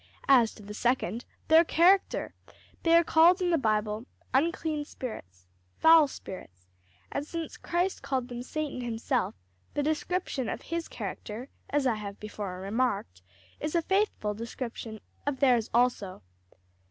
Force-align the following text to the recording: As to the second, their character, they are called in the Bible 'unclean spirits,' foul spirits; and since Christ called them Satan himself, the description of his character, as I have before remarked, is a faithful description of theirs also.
As 0.27 0.55
to 0.55 0.63
the 0.63 0.73
second, 0.73 1.25
their 1.47 1.63
character, 1.63 2.33
they 2.81 2.95
are 2.97 3.03
called 3.03 3.39
in 3.39 3.51
the 3.51 3.57
Bible 3.59 4.07
'unclean 4.33 4.83
spirits,' 4.83 5.45
foul 5.77 6.07
spirits; 6.07 6.65
and 7.11 7.23
since 7.23 7.55
Christ 7.55 8.01
called 8.01 8.27
them 8.27 8.41
Satan 8.41 8.81
himself, 8.81 9.35
the 9.75 9.83
description 9.83 10.49
of 10.49 10.63
his 10.63 10.87
character, 10.87 11.49
as 11.69 11.85
I 11.85 11.97
have 11.97 12.19
before 12.19 12.59
remarked, 12.61 13.21
is 13.59 13.75
a 13.75 13.83
faithful 13.83 14.33
description 14.33 15.01
of 15.27 15.39
theirs 15.39 15.69
also. 15.71 16.23